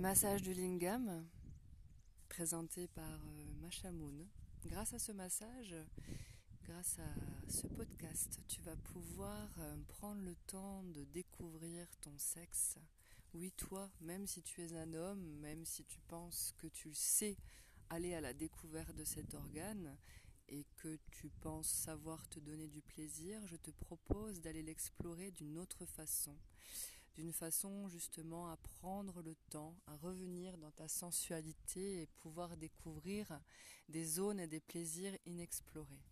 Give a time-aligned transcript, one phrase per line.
[0.00, 1.26] Le massage du lingam,
[2.30, 4.26] présenté par euh, Machamoun.
[4.64, 5.74] Grâce à ce massage,
[6.64, 12.78] grâce à ce podcast, tu vas pouvoir euh, prendre le temps de découvrir ton sexe.
[13.34, 17.36] Oui, toi, même si tu es un homme, même si tu penses que tu sais
[17.90, 19.98] aller à la découverte de cet organe
[20.48, 25.58] et que tu penses savoir te donner du plaisir, je te propose d'aller l'explorer d'une
[25.58, 26.34] autre façon
[27.20, 33.38] d'une façon justement à prendre le temps, à revenir dans ta sensualité et pouvoir découvrir
[33.90, 36.02] des zones et des plaisirs inexplorés.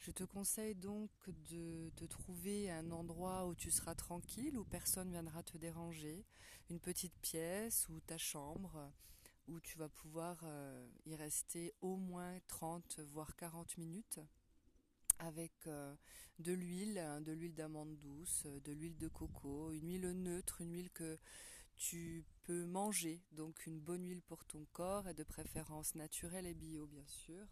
[0.00, 1.10] Je te conseille donc
[1.48, 6.26] de te trouver un endroit où tu seras tranquille, où personne viendra te déranger,
[6.70, 8.90] une petite pièce ou ta chambre,
[9.46, 14.18] où tu vas pouvoir euh, y rester au moins 30 voire 40 minutes
[15.18, 15.94] avec euh,
[16.38, 20.90] de l'huile, de l'huile d'amande douce, de l'huile de coco, une huile neutre, une huile
[20.90, 21.18] que
[21.76, 26.54] tu peux manger, donc une bonne huile pour ton corps et de préférence naturelle et
[26.54, 27.46] bio bien sûr.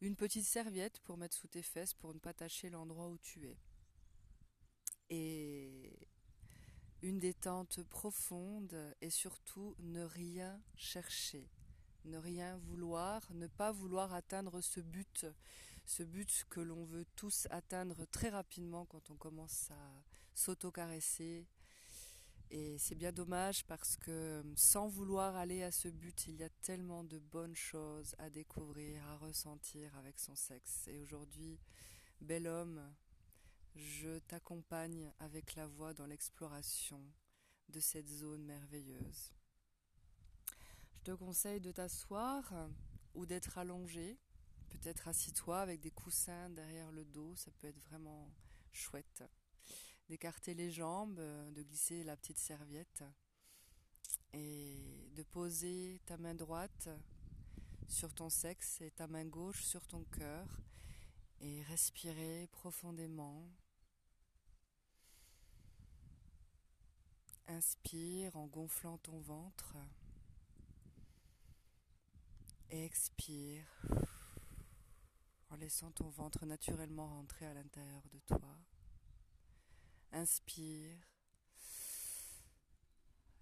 [0.00, 3.46] Une petite serviette pour mettre sous tes fesses pour ne pas tâcher l'endroit où tu
[3.46, 3.56] es.
[5.10, 6.08] Et
[7.02, 11.48] une détente profonde et surtout ne rien chercher,
[12.04, 15.26] ne rien vouloir, ne pas vouloir atteindre ce but
[15.88, 21.46] ce but que l'on veut tous atteindre très rapidement quand on commence à s'auto-caresser.
[22.50, 26.50] Et c'est bien dommage parce que sans vouloir aller à ce but, il y a
[26.60, 30.86] tellement de bonnes choses à découvrir, à ressentir avec son sexe.
[30.88, 31.58] Et aujourd'hui,
[32.20, 32.94] bel homme,
[33.74, 37.00] je t'accompagne avec la voix dans l'exploration
[37.70, 39.32] de cette zone merveilleuse.
[40.92, 42.52] Je te conseille de t'asseoir
[43.14, 44.18] ou d'être allongé
[44.70, 48.30] Peut-être assis-toi avec des coussins derrière le dos, ça peut être vraiment
[48.72, 49.24] chouette.
[50.08, 53.04] D'écarter les jambes, euh, de glisser la petite serviette
[54.32, 56.88] et de poser ta main droite
[57.88, 60.60] sur ton sexe et ta main gauche sur ton cœur
[61.40, 63.48] et respirer profondément.
[67.46, 69.76] Inspire en gonflant ton ventre
[72.70, 73.64] expire
[75.50, 78.58] en laissant ton ventre naturellement rentrer à l'intérieur de toi.
[80.12, 80.96] Inspire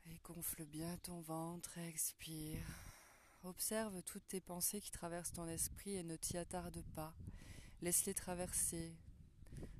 [0.06, 2.66] et gonfle bien ton ventre et expire.
[3.44, 7.14] Observe toutes tes pensées qui traversent ton esprit et ne t'y attarde pas.
[7.82, 8.96] Laisse-les traverser.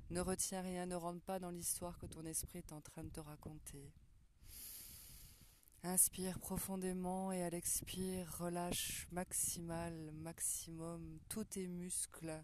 [0.09, 3.09] Ne retiens rien, ne rentre pas dans l'histoire que ton esprit est en train de
[3.09, 3.91] te raconter.
[5.87, 12.43] Inspire profondément et à l'expire, relâche maximal, maximum tous tes muscles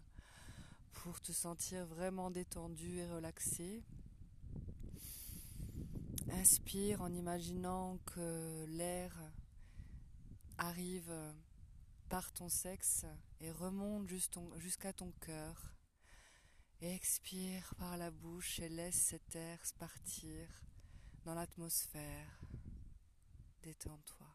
[0.94, 3.84] pour te sentir vraiment détendu et relaxé.
[6.30, 9.12] Inspire en imaginant que l'air
[10.56, 11.12] arrive
[12.08, 13.04] par ton sexe
[13.42, 14.08] et remonte
[14.56, 15.76] jusqu'à ton cœur.
[16.80, 20.48] Expire par la bouche et laisse cet air partir
[21.26, 22.43] dans l'atmosphère
[23.64, 24.26] détends-toi.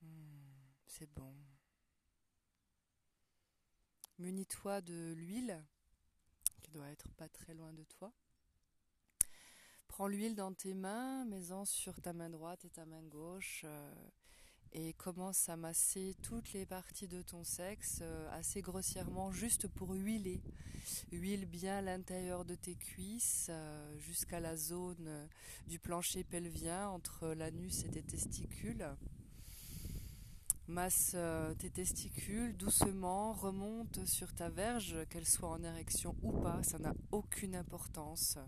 [0.00, 0.40] Hmm,
[0.86, 1.34] c'est bon.
[4.18, 5.62] Munis-toi de l'huile,
[6.62, 8.12] qui doit être pas très loin de toi.
[9.86, 13.62] Prends l'huile dans tes mains, mets-en sur ta main droite et ta main gauche.
[13.64, 13.94] Euh,
[14.74, 19.90] et commence à masser toutes les parties de ton sexe euh, assez grossièrement juste pour
[19.92, 20.42] huiler.
[21.12, 25.26] Huile bien l'intérieur de tes cuisses euh, jusqu'à la zone euh,
[25.68, 28.86] du plancher pelvien entre l'anus et tes testicules.
[30.66, 31.14] Masse
[31.58, 36.94] tes testicules doucement, remonte sur ta verge, qu'elle soit en érection ou pas, ça n'a
[37.12, 38.38] aucune importance.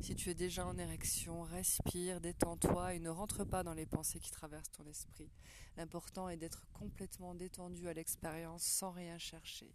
[0.00, 4.20] Si tu es déjà en érection, respire, détends-toi et ne rentre pas dans les pensées
[4.20, 5.30] qui traversent ton esprit.
[5.76, 9.74] L'important est d'être complètement détendu à l'expérience sans rien chercher.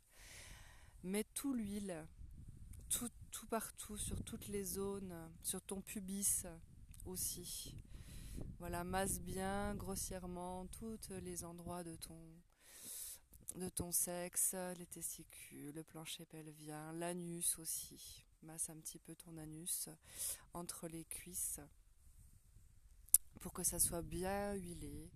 [1.04, 2.06] Mets tout l'huile,
[2.90, 6.46] tout, tout partout, sur toutes les zones, sur ton pubis
[7.06, 7.76] aussi.
[8.60, 12.20] Voilà, masse bien grossièrement tous les endroits de ton,
[13.56, 19.38] de ton sexe, les testicules, le plancher pelvien, l'anus aussi masse un petit peu ton
[19.38, 19.90] anus
[20.54, 21.60] entre les cuisses
[23.40, 25.10] pour que ça soit bien huilé.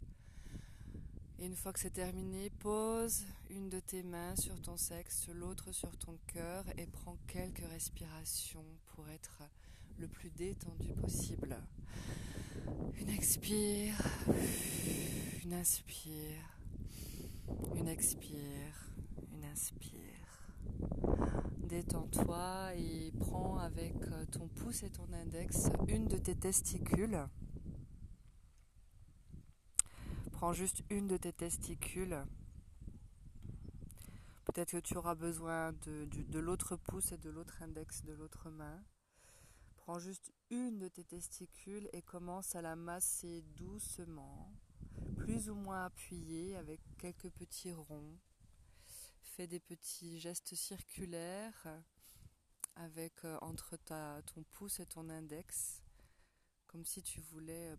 [1.39, 5.71] Et une fois que c'est terminé, pose une de tes mains sur ton sexe, l'autre
[5.71, 9.43] sur ton cœur et prends quelques respirations pour être
[9.97, 11.57] le plus détendu possible.
[12.97, 13.97] Une expire,
[15.43, 16.57] une inspire,
[17.75, 18.89] une expire,
[19.33, 20.12] une inspire
[21.73, 27.27] détends-toi et prends avec euh, ton pouce et ton index une de tes testicules.
[30.33, 32.23] Prends juste une de tes testicules.
[34.45, 38.51] Peut-être que tu auras besoin de, de l'autre pouce et de l'autre index de l'autre
[38.51, 38.83] main.
[39.77, 44.53] Prends juste une de tes testicules et commence à la masser doucement,
[45.17, 48.19] plus ou moins appuyée avec quelques petits ronds.
[49.23, 51.67] Fais des petits gestes circulaires
[52.75, 55.81] avec euh, entre ta, ton pouce et ton index,
[56.67, 57.75] comme si tu voulais euh,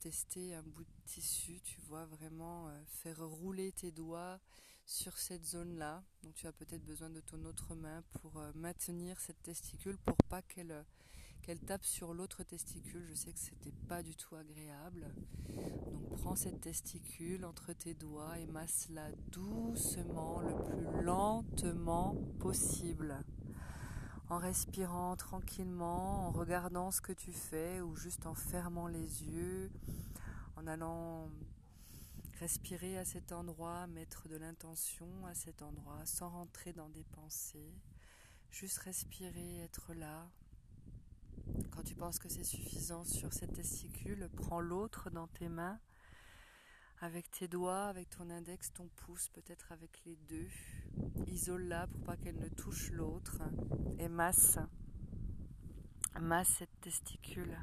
[0.00, 4.40] tester un bout de tissu, tu vois, vraiment euh, faire rouler tes doigts
[4.84, 6.02] sur cette zone-là.
[6.22, 10.40] Donc tu as peut-être besoin de ton autre main pour maintenir cette testicule pour pas
[10.42, 10.84] qu'elle
[11.48, 13.06] qu'elle tape sur l'autre testicule.
[13.08, 15.06] Je sais que c'était pas du tout agréable.
[15.90, 23.16] Donc prends cette testicule entre tes doigts et masse-la doucement, le plus lentement possible
[24.28, 29.70] en respirant tranquillement, en regardant ce que tu fais ou juste en fermant les yeux,
[30.56, 31.30] en allant
[32.40, 37.72] respirer à cet endroit, mettre de l'intention à cet endroit sans rentrer dans des pensées.
[38.50, 40.28] Juste respirer, être là.
[41.70, 45.78] Quand tu penses que c'est suffisant sur cette testicule, prends l'autre dans tes mains
[47.00, 50.48] avec tes doigts, avec ton index, ton pouce, peut-être avec les deux.
[51.26, 53.38] Isole-la pour pas qu'elle ne touche l'autre
[53.98, 54.58] et masse.
[56.20, 57.56] Masse cette testicule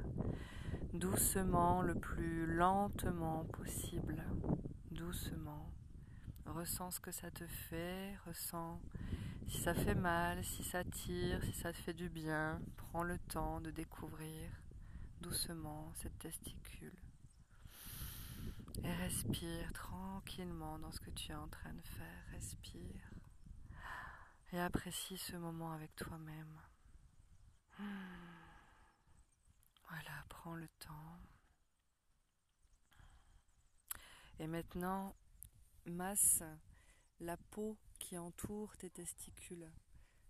[0.98, 4.24] doucement, le plus lentement possible.
[4.90, 5.70] Doucement.
[6.46, 8.80] Ressens ce que ça te fait, ressens
[9.46, 12.60] si ça fait mal, si ça tire, si ça te fait du bien.
[12.76, 14.50] Prends le temps de découvrir
[15.20, 16.96] doucement cette testicule.
[18.82, 22.24] Et respire tranquillement dans ce que tu es en train de faire.
[22.32, 23.10] Respire.
[24.52, 26.60] Et apprécie ce moment avec toi-même.
[29.88, 31.20] Voilà, prends le temps.
[34.38, 35.14] Et maintenant,
[35.86, 36.42] masse
[37.20, 39.68] la peau qui entoure tes testicules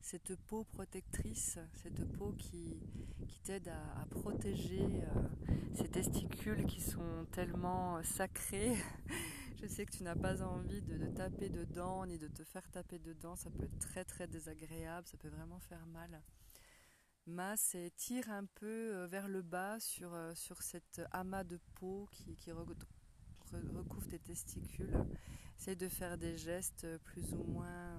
[0.01, 2.81] cette peau protectrice, cette peau qui,
[3.27, 5.29] qui t'aide à, protéger euh,
[5.75, 8.77] ces testicules qui sont tellement sacrés.
[9.61, 12.99] Je sais que tu n'as pas envie de, taper dedans ni de te faire taper
[12.99, 16.23] dedans, ça peut être très très désagréable, ça peut vraiment faire mal.
[17.27, 21.59] Masse et tire un peu euh, vers le bas sur, euh, sur cet amas de
[21.75, 24.97] peau qui recouvre tes testicules.
[25.59, 27.95] Essaye de faire des gestes plus ou moins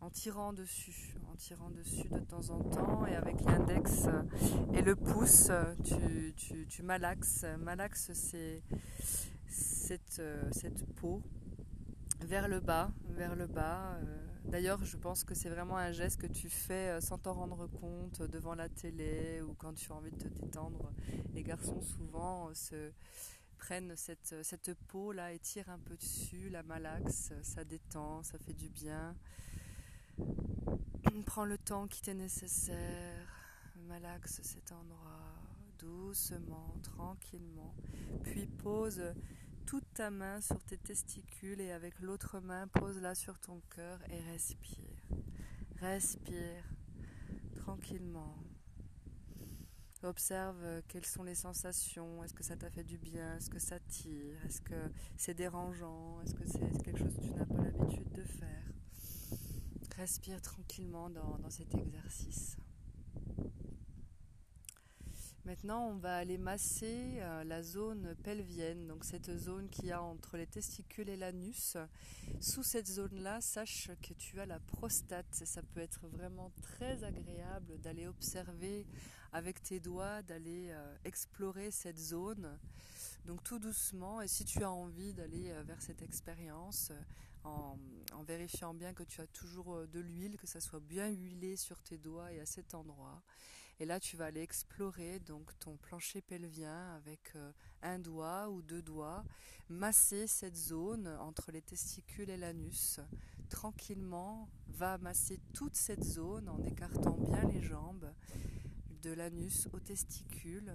[0.00, 4.06] en tirant dessus, en tirant dessus de temps en temps et avec l'index
[4.72, 5.50] et le pouce,
[5.84, 7.44] tu, tu, tu malaxes.
[7.58, 8.62] Malaxes, c'est
[9.48, 11.22] cette, cette peau
[12.20, 13.98] vers le bas, vers le bas.
[14.44, 18.22] D'ailleurs, je pense que c'est vraiment un geste que tu fais sans t'en rendre compte
[18.22, 20.92] devant la télé ou quand tu as envie de te détendre.
[21.34, 22.90] Les garçons souvent se
[23.58, 28.38] prennent cette, cette peau là et tirent un peu dessus, la malaxe, ça détend, ça
[28.38, 29.14] fait du bien.
[31.26, 33.28] Prends le temps qui t'est nécessaire,
[33.86, 35.34] malaxe cet endroit
[35.78, 37.74] doucement, tranquillement,
[38.24, 39.02] puis pose
[39.66, 44.20] toute ta main sur tes testicules et avec l'autre main pose-la sur ton cœur et
[44.32, 45.02] respire.
[45.80, 46.64] Respire
[47.56, 48.34] tranquillement.
[50.04, 53.80] Observe quelles sont les sensations, est-ce que ça t'a fait du bien, est-ce que ça
[53.80, 54.74] tire, est-ce que
[55.16, 58.58] c'est dérangeant, est-ce que c'est quelque chose que tu n'as pas l'habitude de faire?
[59.98, 62.56] Respire tranquillement dans, cet exercice.
[65.44, 70.36] Maintenant, on va aller masser euh, la zone pelvienne, donc cette zone qui a entre
[70.36, 71.76] les testicules et l'anus.
[72.38, 75.34] Sous cette zone-là, sache que tu as la prostate.
[75.34, 78.86] Ça peut être vraiment très agréable d'aller observer
[79.32, 82.58] avec tes doigts, d'aller euh, explorer cette zone.
[83.24, 86.92] Donc tout doucement, et si tu as envie d'aller euh, vers cette expérience,
[87.44, 87.76] en,
[88.26, 91.80] vérifiant bien que tu as toujours euh, de l'huile, que ça soit bien huilé sur
[91.80, 93.22] tes doigts et à cet endroit.
[93.80, 98.60] Et là, tu vas aller explorer donc ton plancher pelvien avec euh, un doigt ou
[98.60, 99.24] deux doigts,
[99.68, 103.00] masser cette zone entre les testicules et l'anus.
[103.48, 108.12] Tranquillement, va masser toute cette zone en écartant bien les jambes
[109.02, 110.72] de l'anus aux testicules,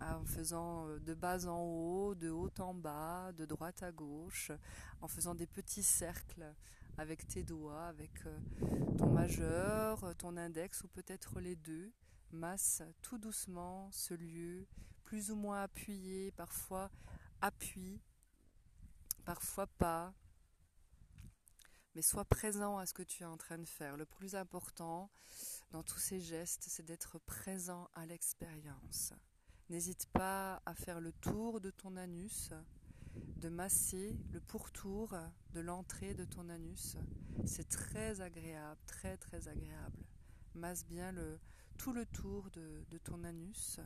[0.00, 4.52] en faisant euh, de bas en haut, de haut en bas, de droite à gauche,
[5.00, 6.54] en faisant des petits cercles
[6.98, 8.38] avec tes doigts, avec euh,
[8.98, 11.92] ton majeur, ton index ou peut-être les deux.
[12.32, 14.66] Masse tout doucement ce lieu,
[15.04, 16.90] plus ou moins appuyé, parfois
[17.40, 18.00] appui,
[19.24, 20.14] parfois pas.
[21.94, 23.96] Mais sois présent à ce que tu es en train de faire.
[23.96, 25.10] Le plus important
[25.70, 29.12] dans tous ces gestes, c'est d'être présent à l'expérience.
[29.68, 32.50] N'hésite pas à faire le tour de ton anus,
[33.36, 35.14] de masser le pourtour
[35.52, 36.96] de l'entrée de ton anus.
[37.46, 40.04] C'est très agréable, très très agréable.
[40.54, 41.40] Masse bien le,
[41.78, 43.80] tout le tour de, de ton anus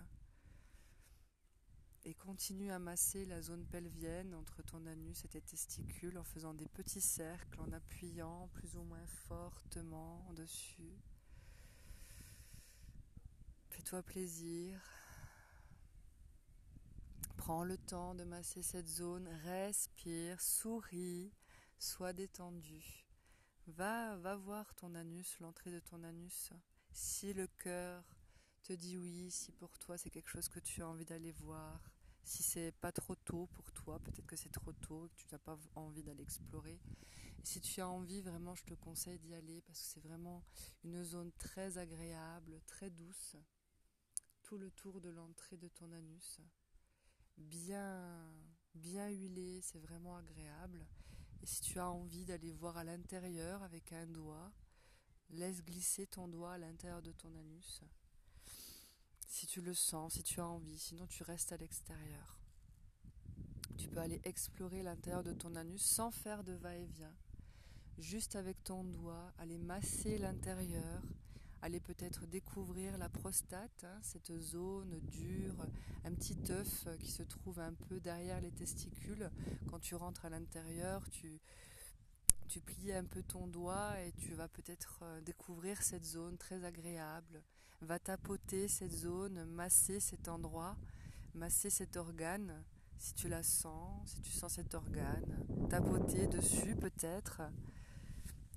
[2.07, 6.55] et continue à masser la zone pelvienne entre ton anus et tes testicules en faisant
[6.55, 10.97] des petits cercles, en appuyant plus ou moins fortement dessus.
[13.71, 14.81] Fais-toi plaisir.
[17.37, 21.33] Prends le temps de masser cette zone, respire, souris,
[21.77, 23.05] sois détendu.
[23.67, 26.53] Va, va voir ton anus, l'entrée de ton anus.
[26.93, 28.05] Si le cœur
[28.63, 31.96] te dit oui, si pour toi c'est quelque chose que tu as envie d'aller voir,
[32.27, 35.39] si c'est pas trop tôt pour toi, peut-être que c'est trop tôt, que tu n'as
[35.39, 36.81] pas envie d'aller explorer.
[37.45, 40.45] si tu as envie, vraiment, je te conseille d'y aller parce que c'est vraiment
[40.85, 43.37] une zone très agréable, très douce,
[44.43, 46.41] tout le tour de l'entrée de ton anus
[47.37, 48.33] bien,
[48.75, 50.87] bien huilé, c'est vraiment agréable.
[51.43, 54.53] Et si tu as envie d'aller voir à l'intérieur avec un doigt,
[55.31, 57.83] laisse glisser ton doigt à l'intérieur de ton anus.
[59.37, 62.39] Si tu le sens, si tu as envie, sinon tu restes à l'extérieur.
[63.77, 67.13] Tu peux aller explorer l'intérieur de ton anus sans faire de va-et-vient.
[67.99, 71.03] Juste avec ton doigt, aller masser l'intérieur,
[71.61, 75.67] Allez peut-être découvrir la prostate, hein, cette zone dure,
[76.05, 79.31] un petit œuf qui se trouve un peu derrière les testicules.
[79.69, 81.41] Quand tu rentres à l'intérieur, tu,
[82.49, 86.65] tu plies un peu ton doigt et tu vas peut-être euh, découvrir cette zone très
[86.65, 87.43] agréable.
[87.83, 90.77] Va tapoter cette zone, masser cet endroit,
[91.35, 92.65] masser cet organe,
[92.99, 97.43] si tu la sens, si tu sens cet organe, tapoter dessus peut-être,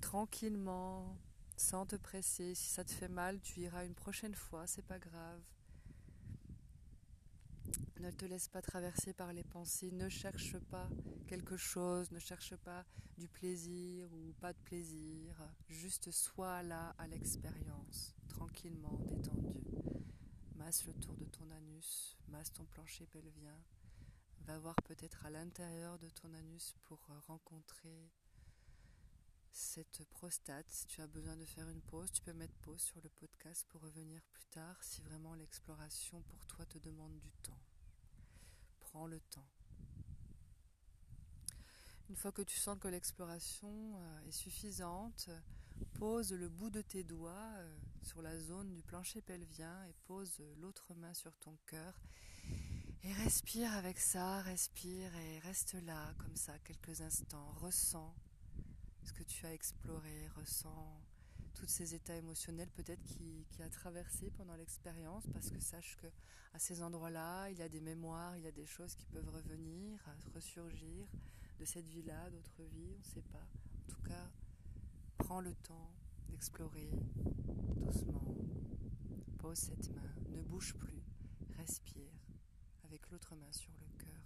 [0.00, 1.16] tranquillement,
[1.56, 2.54] sans te presser.
[2.54, 5.40] Si ça te fait mal, tu iras une prochaine fois, c'est pas grave.
[8.00, 10.88] Ne te laisse pas traverser par les pensées, ne cherche pas
[11.26, 12.86] quelque chose, ne cherche pas
[13.18, 15.36] du plaisir ou pas de plaisir,
[15.68, 19.60] juste sois là à l'expérience, tranquillement, détendu.
[20.54, 23.58] Masse le tour de ton anus, masse ton plancher pelvien,
[24.46, 28.10] va voir peut-être à l'intérieur de ton anus pour rencontrer
[29.52, 30.70] cette prostate.
[30.70, 33.66] Si tu as besoin de faire une pause, tu peux mettre pause sur le podcast
[33.68, 37.60] pour revenir plus tard si vraiment l'exploration pour toi te demande du temps.
[38.78, 39.48] Prends le temps.
[42.08, 45.30] Une fois que tu sens que l'exploration euh, est suffisante,
[45.84, 50.42] pose le bout de tes doigts euh, sur la zone du plancher pelvien et pose
[50.60, 52.00] l'autre main sur ton cœur.
[53.02, 57.52] Et respire avec ça, respire et reste là comme ça quelques instants.
[57.60, 58.14] Ressens
[59.04, 61.00] ce que tu as exploré, ressens
[61.54, 66.06] tous ces états émotionnels peut-être qui, qui a traversé pendant l'expérience parce que sache que
[66.52, 69.28] à ces endroits-là, il y a des mémoires, il y a des choses qui peuvent
[69.28, 69.98] revenir,
[70.34, 71.06] ressurgir
[71.58, 73.46] de cette vie-là, d'autres vies, on ne sait pas.
[73.78, 74.30] En tout cas,
[75.30, 75.92] prends le temps
[76.28, 76.90] d'explorer
[77.76, 78.34] doucement.
[79.38, 81.04] Pose cette main, ne bouge plus,
[81.56, 82.10] respire
[82.82, 84.24] avec l'autre main sur le cœur.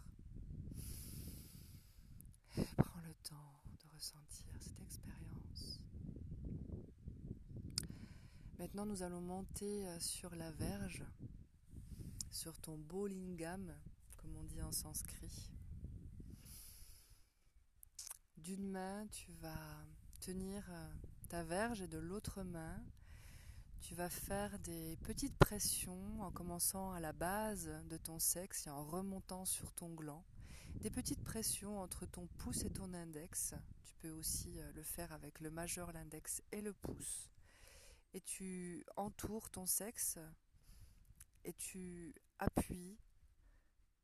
[2.79, 4.47] Prends le temps de ressentir
[8.59, 11.05] Maintenant, nous allons monter euh, sur la verge,
[12.31, 13.75] sur ton beau lingam,
[14.17, 15.53] comme on dit en sanskrit.
[18.39, 19.85] D'une main, tu vas
[20.25, 20.93] tenir euh,
[21.29, 22.83] ta verge et de l'autre main,
[23.81, 28.71] tu vas faire des petites pressions en commençant à la base de ton sexe et
[28.71, 30.25] en remontant sur ton gland.
[30.77, 33.55] Des petites pressions entre ton pouce et ton index.
[33.85, 37.29] Tu peux aussi euh, le faire avec le majeur, l'index et le pouce
[38.15, 40.19] et tu entoures ton sexe
[41.45, 42.97] et tu appuies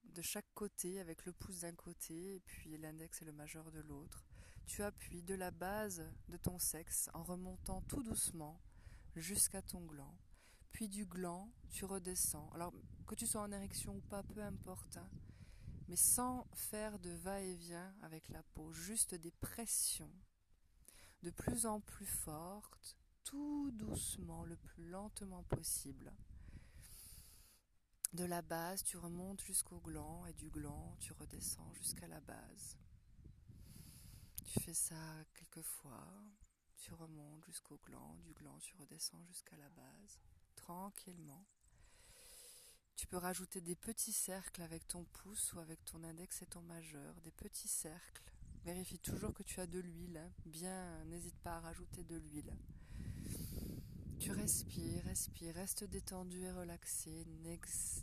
[0.03, 3.81] de chaque côté avec le pouce d'un côté et puis l'index et le majeur de
[3.81, 4.30] l'autre.
[4.71, 8.63] Tu appuies de la base de ton sexe en remontant tout doucement
[9.17, 10.17] jusqu'à ton gland.
[10.71, 12.49] Puis du gland, tu redescends.
[12.55, 12.73] Alors
[13.05, 14.97] que tu sois en érection ou pas, peu importe.
[14.97, 15.11] Hein,
[15.89, 20.13] mais sans faire de va-et-vient avec la peau, juste des pressions
[21.25, 26.15] de plus en plus fortes tout doucement, le plus lentement possible.
[28.13, 32.80] De la base, tu remontes jusqu'au gland et du gland, tu redescends jusqu'à la base.
[34.53, 34.97] Tu fais ça
[35.33, 36.05] quelques fois.
[36.77, 40.19] Tu remontes jusqu'au gland, du gland, tu redescends jusqu'à la base,
[40.57, 41.47] tranquillement.
[42.97, 46.63] Tu peux rajouter des petits cercles avec ton pouce ou avec ton index et ton
[46.63, 48.25] majeur, des petits cercles
[48.65, 50.19] Vérifie toujours que tu as de l'huile.
[50.19, 50.33] Hein.
[50.47, 52.53] Bien, n'hésite pas à rajouter de l'huile.
[54.19, 57.25] Tu respires, respires, reste détendu et relaxé.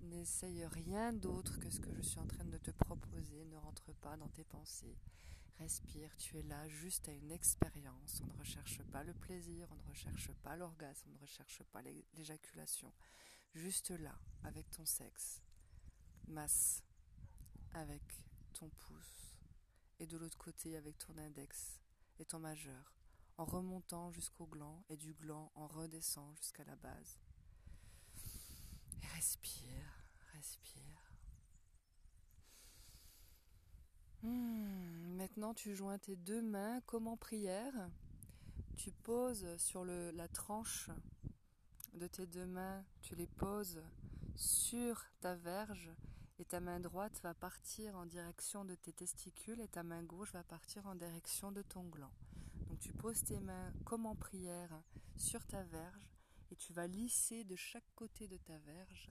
[0.04, 3.44] N'essaye rien d'autre que ce que je suis en train de te proposer.
[3.52, 4.98] Ne rentre pas dans tes pensées.
[5.60, 8.22] Respire, tu es là juste à une expérience.
[8.22, 11.82] On ne recherche pas le plaisir, on ne recherche pas l'orgasme, on ne recherche pas
[12.14, 12.94] l'éjaculation.
[13.56, 15.42] Juste là, avec ton sexe.
[16.28, 16.84] Masse
[17.74, 18.04] avec
[18.54, 19.36] ton pouce.
[20.00, 21.80] Et de l'autre côté avec ton index
[22.20, 22.94] et ton majeur.
[23.38, 27.20] En remontant jusqu'au gland et du gland en redescend jusqu'à la base.
[29.02, 30.97] Et respire, respire.
[34.24, 37.90] Hmm, maintenant, tu joins tes deux mains comme en prière.
[38.76, 40.90] Tu poses sur la tranche
[41.94, 43.82] de tes deux mains, tu les poses
[44.36, 45.92] sur ta verge
[46.40, 50.32] et ta main droite va partir en direction de tes testicules et ta main gauche
[50.34, 52.12] va partir en direction de ton gland.
[52.68, 54.82] Donc tu poses tes mains comme en prière
[55.16, 56.12] sur ta verge
[56.52, 59.10] et tu vas lisser de chaque côté de ta verge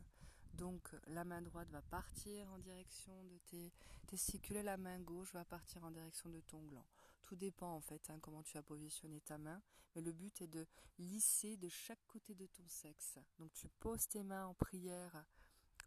[0.56, 3.72] donc la main droite va partir en direction de tes
[4.06, 6.86] testicules et la main gauche va partir en direction de ton gland.
[7.22, 9.60] Tout dépend en fait hein, comment tu as positionné ta main,
[9.94, 10.66] mais le but est de
[10.98, 13.18] lisser de chaque côté de ton sexe.
[13.38, 15.24] Donc tu poses tes mains en prière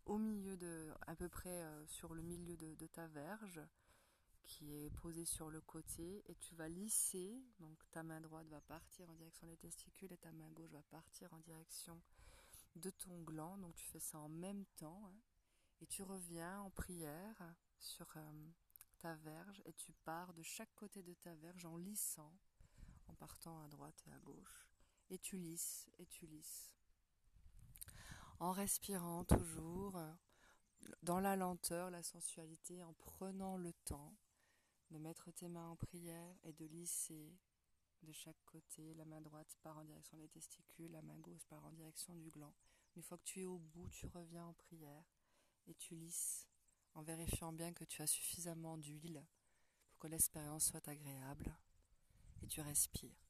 [0.06, 3.62] au milieu de, à peu près euh, sur le milieu de, de, ta verge
[4.44, 7.42] qui est posée sur le côté et tu vas lisser.
[7.60, 10.84] Donc ta main droite va partir en direction des testicules et ta main gauche va
[10.90, 12.02] partir en direction
[12.76, 13.58] de ton gland.
[13.58, 15.06] Donc tu fais ça en même temps.
[15.06, 15.20] Hein,
[15.82, 18.50] et tu reviens en prière sur euh,
[19.00, 22.34] ta verge et tu pars de chaque côté de ta verge en lissant,
[23.08, 24.70] en partant à droite et à gauche.
[25.10, 26.72] Et tu lisses et tu lisses.
[28.40, 30.00] En respirant toujours
[31.04, 34.16] dans la lenteur, la sensualité, en prenant le temps
[34.92, 37.38] de mettre tes mains en prière et de lisser
[38.04, 38.94] de chaque côté.
[38.96, 42.30] La main droite part en direction des testicules, la main gauche part en direction du
[42.30, 42.54] gland.
[42.96, 45.06] Une fois que tu es au bout, tu reviens en prière
[45.68, 46.48] et tu lisses
[46.96, 49.26] en vérifiant bien que tu as suffisamment d'huile
[49.90, 51.56] pour que l'expérience soit agréable
[52.42, 53.26] et tu respires.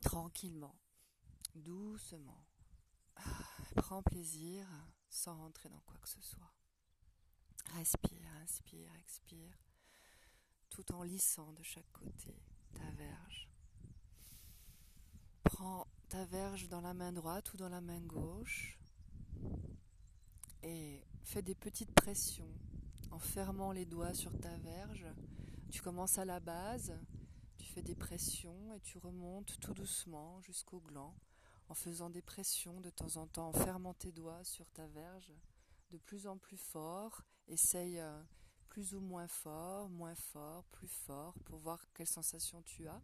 [0.00, 0.78] Tranquillement,
[1.54, 2.44] doucement.
[3.16, 4.66] Ah, prends plaisir
[5.08, 6.52] sans rentrer dans quoi que ce soit.
[7.74, 9.56] Respire, inspire, expire
[10.72, 12.34] tout en lissant de chaque côté
[12.72, 13.48] ta verge.
[15.44, 18.78] Prends ta verge dans la main droite ou dans la main gauche
[20.62, 22.50] et fais des petites pressions
[23.10, 25.06] en fermant les doigts sur ta verge.
[25.70, 26.98] Tu commences à la base,
[27.58, 31.14] tu fais des pressions et tu remontes tout doucement jusqu'au gland
[31.68, 35.34] en faisant des pressions de temps en temps, en fermant tes doigts sur ta verge
[35.90, 37.22] de plus en plus fort.
[37.46, 38.22] Essaye euh,
[38.72, 43.02] plus ou moins fort, moins fort, plus fort, pour voir quelle sensation tu as.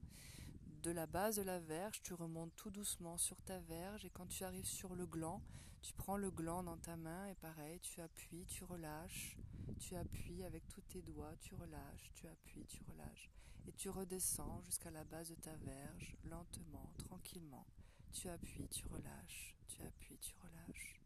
[0.82, 4.26] De la base de la verge, tu remontes tout doucement sur ta verge et quand
[4.26, 5.42] tu arrives sur le gland,
[5.82, 9.36] tu prends le gland dans ta main et pareil, tu appuies, tu relâches,
[9.78, 13.30] tu appuies avec tous tes doigts, tu relâches, tu appuies, tu relâches.
[13.66, 17.66] Et tu redescends jusqu'à la base de ta verge, lentement, tranquillement.
[18.10, 21.02] Tu appuies, tu relâches, tu appuies, tu relâches.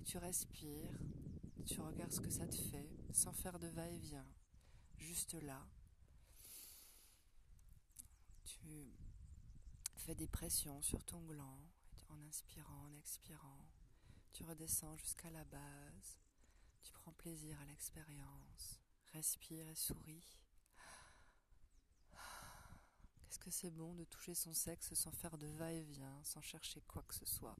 [0.00, 0.98] Et tu respires
[1.64, 4.26] tu regardes ce que ça te fait, sans faire de va-et-vient,
[4.96, 5.66] juste là.
[8.44, 8.92] Tu
[9.96, 11.60] fais des pressions sur ton gland
[12.08, 13.68] en inspirant, en expirant.
[14.32, 16.18] Tu redescends jusqu'à la base.
[16.82, 18.80] Tu prends plaisir à l'expérience.
[19.12, 20.24] Respire et souris.
[23.20, 27.02] Qu'est-ce que c'est bon de toucher son sexe sans faire de va-et-vient, sans chercher quoi
[27.02, 27.56] que ce soit.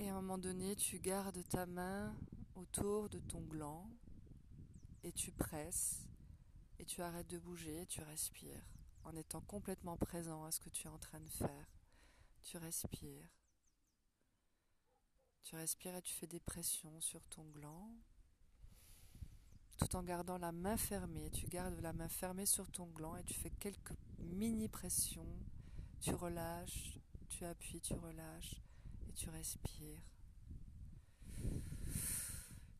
[0.00, 2.16] Et à un moment donné, tu gardes ta main
[2.54, 3.90] autour de ton gland
[5.02, 6.06] et tu presses
[6.78, 8.62] et tu arrêtes de bouger et tu respires
[9.02, 11.66] en étant complètement présent à ce que tu es en train de faire.
[12.44, 13.28] Tu respires.
[15.42, 17.92] Tu respires et tu fais des pressions sur ton gland
[19.78, 21.28] tout en gardant la main fermée.
[21.32, 25.40] Tu gardes la main fermée sur ton gland et tu fais quelques mini pressions.
[26.00, 28.62] Tu relâches, tu appuies, tu relâches
[29.18, 30.00] tu respires.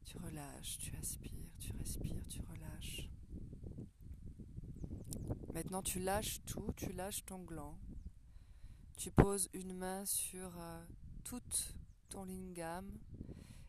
[0.05, 3.11] Tu relâches, tu aspires, tu respires, tu relâches.
[5.53, 7.77] Maintenant, tu lâches tout, tu lâches ton gland.
[8.96, 10.85] Tu poses une main sur euh,
[11.24, 11.74] toute
[12.09, 12.88] ton lingam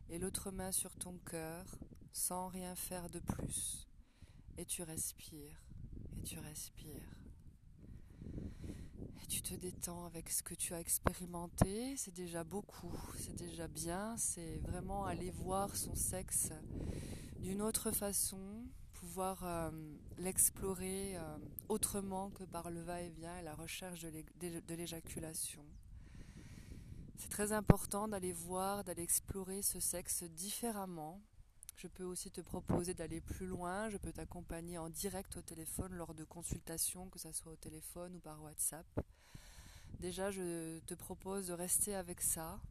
[0.08, 1.66] et l'autre main sur ton cœur
[2.12, 3.88] sans rien faire de plus.
[4.58, 5.60] Et tu respires,
[6.20, 7.19] et tu respires
[9.30, 14.18] tu te détends avec ce que tu as expérimenté, c'est déjà beaucoup, c'est déjà bien,
[14.18, 16.50] c'est vraiment aller voir son sexe
[17.38, 19.70] d'une autre façon, pouvoir euh,
[20.18, 21.38] l'explorer euh,
[21.70, 25.64] autrement que par le va-et-vient et la recherche de l'éjaculation.
[27.18, 31.22] C'est très important d'aller voir, d'aller explorer ce sexe différemment.
[31.76, 35.94] Je peux aussi te proposer d'aller plus loin, je peux t'accompagner en direct au téléphone
[35.94, 38.88] lors de consultations, que ce soit au téléphone ou par WhatsApp.
[40.00, 42.62] Déjà, je te propose de rester avec ça,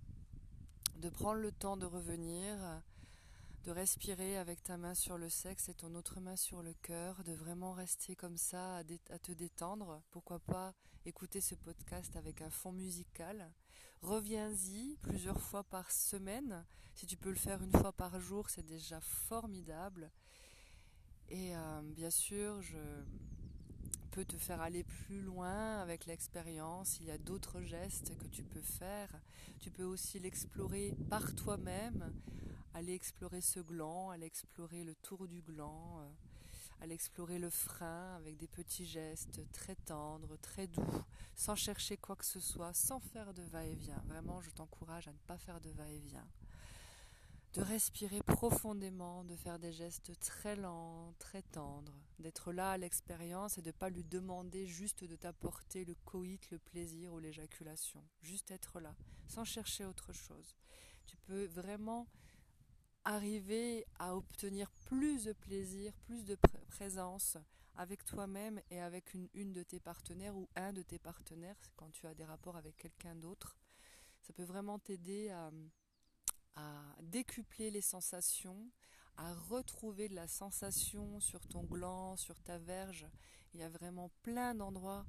[0.96, 2.56] de prendre le temps de revenir,
[3.64, 7.22] de respirer avec ta main sur le sexe et ton autre main sur le cœur,
[7.24, 10.02] de vraiment rester comme ça à, te détendre.
[10.10, 13.52] Pourquoi pas écouter ce podcast avec un fond musical.
[14.00, 16.64] Reviens-y plusieurs fois par semaine.
[16.94, 20.10] Si tu peux le faire une fois par jour, c'est déjà formidable.
[21.28, 22.78] Et euh, bien sûr, je
[24.18, 26.98] peux te faire aller plus loin avec l'expérience.
[26.98, 29.09] Il y a d'autres gestes que tu peux faire.
[29.61, 32.12] Tu peux aussi l'explorer par toi-même
[32.74, 36.09] aller explorer ce gland, aller explorer le tour du gland, euh,
[36.81, 41.04] aller explorer le frein avec des petits gestes très tendres, très doux,
[41.37, 44.02] sans chercher quoi que ce soit, sans faire de va-et-vient.
[44.09, 46.26] Vraiment, je t'encourage à ne pas faire de va-et-vient.
[47.58, 53.58] De respirer profondément, de faire des gestes très lents, très tendres, d'être là à l'expérience
[53.58, 58.00] et de ne pas lui demander juste de t'apporter le coït, le plaisir ou l'éjaculation.
[58.22, 58.94] Juste être là,
[59.26, 60.54] sans chercher autre chose.
[61.08, 62.06] Tu peux vraiment
[63.04, 67.38] arriver à obtenir plus de plaisir, plus de présence
[67.74, 71.90] avec toi-même et avec une, une de tes partenaires ou un de tes partenaires quand
[71.90, 73.58] tu as des rapports avec quelqu'un d'autre.
[74.22, 75.50] Ça peut vraiment t'aider à,
[76.56, 78.70] à décupler les sensations,
[79.16, 83.06] à retrouver de la sensation sur ton gland, sur ta verge.
[83.54, 85.06] Il y a vraiment plein d'endroits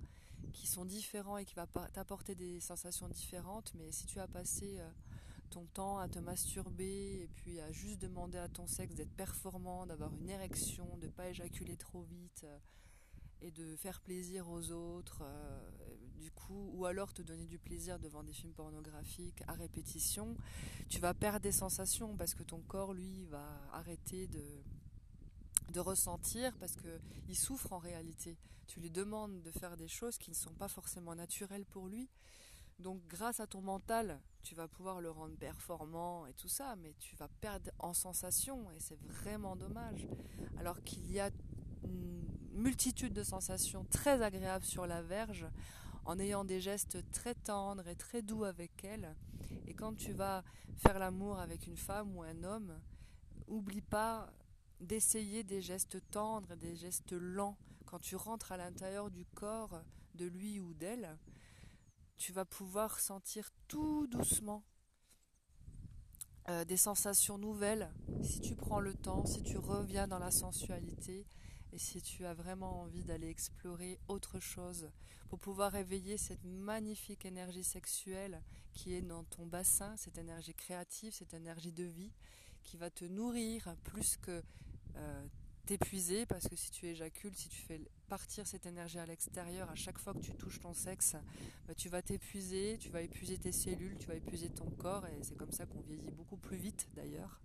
[0.53, 3.73] qui sont différents et qui vont t'apporter des sensations différentes.
[3.75, 4.89] Mais si tu as passé euh,
[5.49, 9.85] ton temps à te masturber et puis à juste demander à ton sexe d'être performant,
[9.85, 12.57] d'avoir une érection, de ne pas éjaculer trop vite euh,
[13.41, 17.99] et de faire plaisir aux autres, euh, du coup, ou alors te donner du plaisir
[17.99, 20.35] devant des films pornographiques à répétition,
[20.89, 24.43] tu vas perdre des sensations parce que ton corps, lui, va arrêter de,
[25.71, 28.37] de ressentir parce qu'il souffre en réalité.
[28.67, 32.09] Tu lui demandes de faire des choses qui ne sont pas forcément naturelles pour lui.
[32.79, 36.93] Donc grâce à ton mental, tu vas pouvoir le rendre performant et tout ça, mais
[36.99, 40.07] tu vas perdre en sensation et c'est vraiment dommage.
[40.57, 41.29] Alors qu'il y a
[41.83, 42.28] une
[42.59, 45.47] multitude de sensations très agréables sur la verge
[46.05, 49.15] en ayant des gestes très tendres et très doux avec elle.
[49.67, 50.43] Et quand tu vas
[50.77, 52.79] faire l'amour avec une femme ou un homme,
[53.47, 54.31] oublie pas
[54.79, 59.81] d'essayer des gestes tendres, des gestes lents quand tu rentres à l'intérieur du corps
[60.15, 61.17] de lui ou d'elle
[62.19, 64.63] tu vas pouvoir sentir tout doucement
[66.49, 67.89] euh, des sensations nouvelles
[68.21, 71.25] si tu prends le temps, si tu reviens dans la sensualité
[71.73, 74.89] et si tu as vraiment envie d'aller explorer autre chose
[75.29, 78.41] pour pouvoir éveiller cette magnifique énergie sexuelle
[78.73, 82.11] qui est dans ton bassin, cette énergie créative, cette énergie de vie
[82.63, 84.41] qui va te nourrir plus que
[84.95, 85.25] euh,
[85.65, 89.75] t'épuiser parce que si tu éjacules, si tu fais partir cette énergie à l'extérieur à
[89.75, 91.15] chaque fois que tu touches ton sexe,
[91.67, 95.19] bah, tu vas t'épuiser, tu vas épuiser tes cellules, tu vas épuiser ton corps et
[95.21, 97.39] c'est comme ça qu'on vieillit beaucoup plus vite d'ailleurs.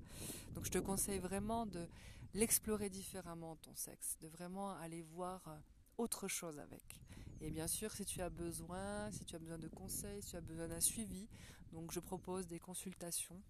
[0.54, 1.86] Donc je te conseille vraiment de
[2.34, 5.56] l'explorer différemment ton sexe, de vraiment aller voir euh,
[5.98, 7.00] autre chose avec.
[7.40, 10.36] Et bien sûr, si tu as besoin, si tu as besoin de conseils, si tu
[10.36, 11.28] as besoin d'un suivi,
[11.72, 13.40] donc je propose des consultations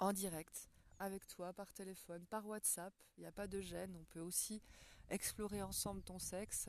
[0.00, 0.68] en direct
[0.98, 2.94] avec toi par téléphone, par WhatsApp.
[3.16, 3.96] Il n'y a pas de gêne.
[3.96, 4.62] On peut aussi
[5.10, 6.68] explorer ensemble ton sexe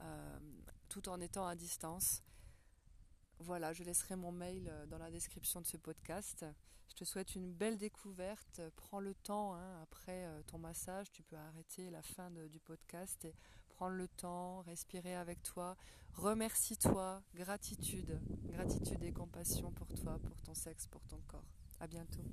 [0.00, 0.38] euh,
[0.88, 2.22] tout en étant à distance.
[3.40, 6.44] Voilà, je laisserai mon mail euh, dans la description de ce podcast.
[6.88, 8.60] Je te souhaite une belle découverte.
[8.76, 13.24] Prends le temps, hein, après euh, ton massage, tu peux arrêter la fin du podcast
[13.24, 13.34] et
[13.68, 15.76] prendre le temps, respirer avec toi.
[16.14, 21.46] Remercie-toi, gratitude, gratitude et compassion pour toi, pour ton sexe, pour ton corps.
[21.78, 22.24] À bientôt.